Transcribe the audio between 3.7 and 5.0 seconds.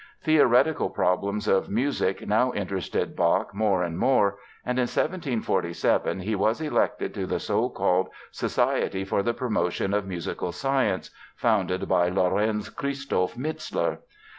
and more and in